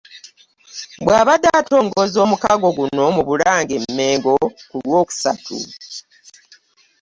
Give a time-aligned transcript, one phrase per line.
[1.03, 4.33] Bw'abadde atongoza omukago guno mu Bulange -Mmengo
[4.69, 5.55] ku Lwokusatu